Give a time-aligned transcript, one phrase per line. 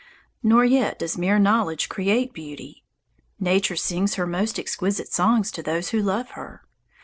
[0.41, 2.83] Nor yet does mere knowledge create beauty.
[3.39, 6.63] Nature sings her most exquisite songs to those who love her.